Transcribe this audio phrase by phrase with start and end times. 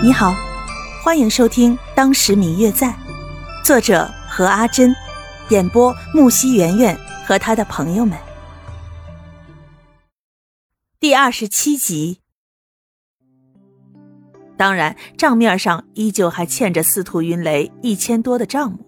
[0.00, 0.32] 你好，
[1.02, 2.86] 欢迎收听《当时明月在》，
[3.64, 4.94] 作者何阿珍，
[5.48, 8.16] 演播木西圆圆和他的朋友们。
[11.00, 12.20] 第二十七集。
[14.56, 18.78] 当然，账面上依旧还欠着司徒云雷一千多的账目，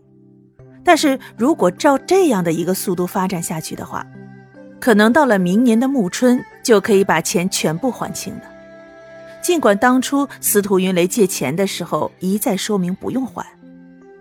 [0.85, 4.07] 但是如果照这样的一个速度发展下去的话，
[4.81, 8.43] 可能到了明年的暮春就可以把钱全部还清了。
[9.43, 13.45] 尽管当初司徒云雷借钱的时候一再说明不用还，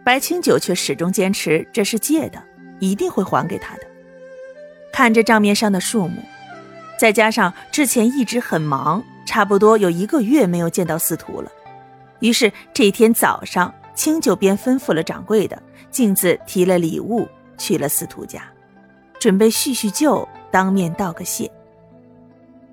[0.03, 2.41] 白清九却始终坚持这是借的，
[2.79, 3.81] 一定会还给他的。
[4.93, 6.21] 看着账面上的数目，
[6.97, 11.51] 再加上之前一直很忙，差不多有一个月没有见到司徒了，
[12.19, 17.27] 于是这天早上，清九便吩咐了掌柜的，径自提了礼物
[17.57, 18.41] 去了司徒家，
[19.19, 21.51] 准备叙叙旧，当面道个谢。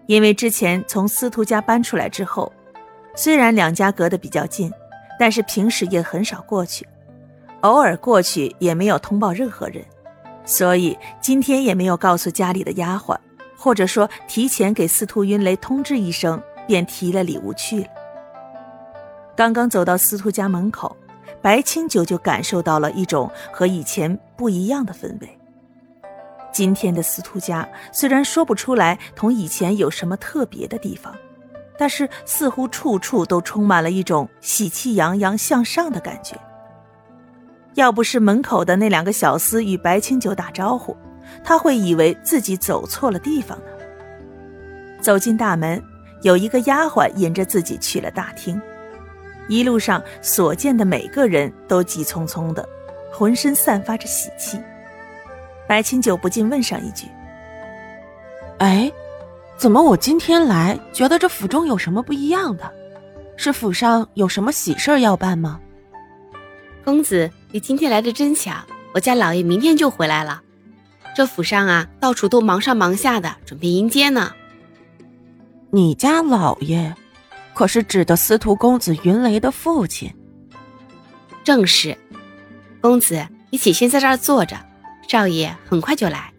[0.07, 2.53] 因为之前从司徒家搬出来之后，
[3.15, 4.71] 虽然两家隔得比较近，
[5.19, 6.87] 但是平时也很少过去，
[7.63, 9.85] 偶尔过去也没有通报任何人，
[10.45, 13.17] 所以今天也没有告诉家里的丫鬟，
[13.57, 17.89] 或者说提前给司徒云雷通知一声，便提了礼物去了。
[19.35, 20.97] 刚刚走到司徒家门口，
[21.43, 25.39] 白清九就感受到了一种和以前不一样的氛围。
[26.57, 31.15] 今天的司徒家虽然说不出来同以前有什么特别的地方，
[31.77, 36.35] 但是似乎处处都充满了一种喜气洋洋向上的感觉。
[37.75, 40.97] 要不是门口的那两个小厮与白清九打招呼，
[41.45, 43.67] 他会以为自己走错了地方呢。
[45.03, 45.85] 走进大门，
[46.23, 48.59] 有一个丫鬟引着自己去了大厅。
[49.47, 52.67] 一路上所见的每个人都急匆匆的，
[53.13, 54.59] 浑身散发着喜气。
[55.67, 57.07] 白清九不禁问上一句
[58.59, 58.91] ：“哎，
[59.57, 62.71] 怎么我今天来觉得这府中有什么不一样的？
[63.37, 65.61] 是府上有什么喜事要办吗？”
[66.85, 68.53] 公子，你今天来的真巧，
[68.95, 70.41] 我家老爷明天就回来了。
[71.17, 74.33] 这府上啊，到处都忙上忙下的，准备迎接呢。
[75.71, 76.95] 你家老爷，
[77.55, 80.15] 可是指的司徒公子云雷的父亲？
[81.43, 81.97] 正是。
[82.81, 84.57] 公子，你且先在这儿坐着。
[85.09, 86.33] 少爷很快就来。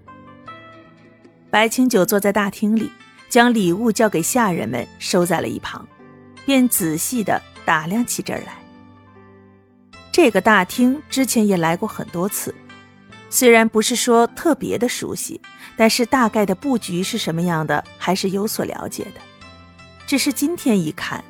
[1.49, 2.91] 白清九坐在大厅里，
[3.29, 5.87] 将礼物交给下人们，收在了一旁，
[6.45, 8.53] 便仔细的打量起这儿来。
[10.11, 12.53] 这个大厅之前也来过很多次，
[13.29, 15.39] 虽然不是说特别的熟悉，
[15.75, 19.21] 但是大概的布局是什么样的，还是有所了解的。
[20.05, 21.23] 只是今天一看，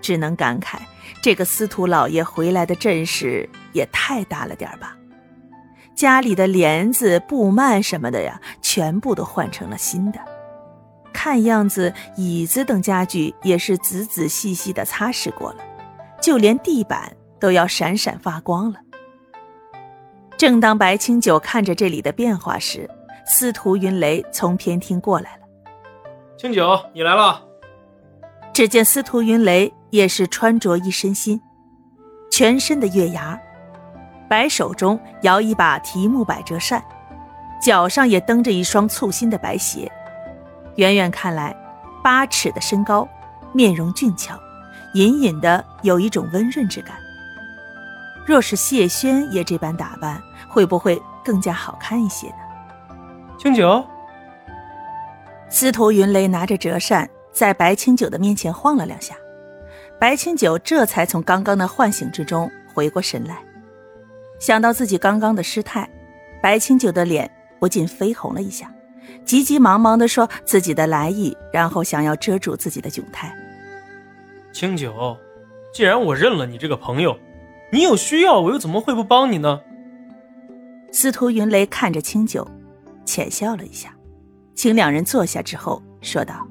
[0.00, 0.78] 只能感慨
[1.22, 4.97] 这个司徒老爷回来的阵势也太大了点吧。
[5.98, 10.20] 家里的帘子、布幔什么的呀，全部都换成了新的。
[11.12, 15.58] 看样子，椅子等家具也是仔仔细细的擦拭过了，
[16.22, 18.78] 就连地板都要闪闪发光了。
[20.36, 22.88] 正当白清九看着这里的变化时，
[23.26, 25.42] 司徒云雷从偏厅过来了。
[26.36, 27.42] 清九，你来了。
[28.54, 31.40] 只见司徒云雷也是穿着一身新，
[32.30, 33.36] 全身的月牙。
[34.28, 36.84] 白手中摇一把提木百折扇，
[37.60, 39.90] 脚上也蹬着一双簇新的白鞋。
[40.76, 41.56] 远远看来，
[42.04, 43.08] 八尺的身高，
[43.52, 44.38] 面容俊俏，
[44.94, 46.94] 隐隐的有一种温润之感。
[48.26, 52.34] 若是谢轩也这般打扮，会不会更加好看一些呢？
[53.38, 53.82] 清酒，
[55.48, 59.14] 司徒云雷拿着折扇在白清九的面前晃了两下，
[59.98, 63.38] 白清九这才从刚刚的唤醒之中回过神来。
[64.38, 65.88] 想到自己刚刚的失态，
[66.42, 68.72] 白清九的脸不禁绯红了一下，
[69.24, 73.34] 急急忙忙地说自己的来意，然后想要遮住自己的窘态。
[74.52, 75.16] 清九，
[75.72, 77.18] 既然我认了你这个朋友，
[77.72, 79.60] 你有需要我又怎么会不帮你呢？
[80.90, 82.46] 司徒云雷看着清九，
[83.04, 83.94] 浅笑了一下，
[84.54, 86.46] 请两人坐下之后说道：“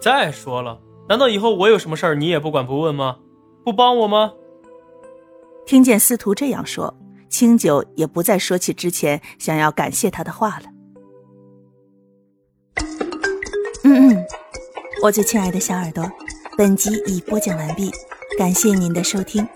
[0.00, 3.16] 再说了，难道以后我有什么事儿你也不管不问吗？
[3.64, 4.34] 不帮我吗？”
[5.68, 6.96] 听见司徒这样说，
[7.28, 10.62] 清九也不再说起之前想要感谢他的话了。
[13.84, 14.26] 嗯嗯，
[15.02, 16.10] 我最亲爱的小耳朵，
[16.56, 17.90] 本集已播讲完毕，
[18.38, 19.46] 感谢您的收听。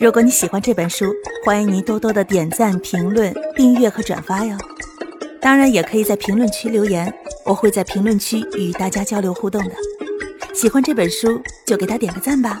[0.00, 1.14] 如果你喜欢这本书，
[1.44, 4.58] 欢迎您多多的点赞、评论、订阅和转发哟。
[5.40, 7.14] 当然，也可以在评论区留言，
[7.44, 9.74] 我会在评论区与大家交流互动的。
[10.52, 12.60] 喜欢这本书，就给他点个赞吧。